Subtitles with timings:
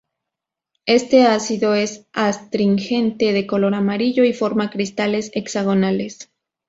[0.87, 6.31] Este ácido es astringente, de color amarillo y forma cristales hexagonales.